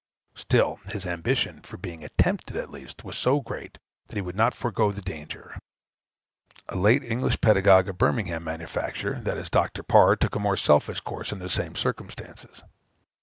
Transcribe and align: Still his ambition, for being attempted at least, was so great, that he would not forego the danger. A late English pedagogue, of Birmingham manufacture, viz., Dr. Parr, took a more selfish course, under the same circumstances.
Still 0.33 0.79
his 0.87 1.05
ambition, 1.05 1.61
for 1.61 1.77
being 1.77 2.03
attempted 2.03 2.57
at 2.57 2.71
least, 2.71 3.03
was 3.03 3.15
so 3.15 3.39
great, 3.39 3.77
that 4.07 4.15
he 4.17 4.21
would 4.23 4.35
not 4.35 4.55
forego 4.55 4.91
the 4.91 4.99
danger. 4.99 5.59
A 6.69 6.75
late 6.75 7.03
English 7.03 7.39
pedagogue, 7.39 7.87
of 7.87 7.99
Birmingham 7.99 8.43
manufacture, 8.43 9.13
viz., 9.21 9.47
Dr. 9.51 9.83
Parr, 9.83 10.15
took 10.15 10.33
a 10.35 10.39
more 10.39 10.57
selfish 10.57 11.01
course, 11.01 11.31
under 11.31 11.43
the 11.43 11.49
same 11.49 11.75
circumstances. 11.75 12.63